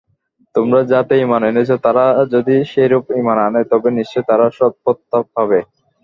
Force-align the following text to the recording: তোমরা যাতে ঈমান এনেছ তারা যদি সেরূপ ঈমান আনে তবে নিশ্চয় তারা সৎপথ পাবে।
তোমরা 0.55 0.81
যাতে 0.91 1.13
ঈমান 1.23 1.41
এনেছ 1.49 1.69
তারা 1.85 2.03
যদি 2.33 2.55
সেরূপ 2.71 3.05
ঈমান 3.19 3.37
আনে 3.47 3.61
তবে 3.71 3.89
নিশ্চয় 3.97 4.23
তারা 4.29 4.45
সৎপথ 4.57 4.97
পাবে। 5.35 5.59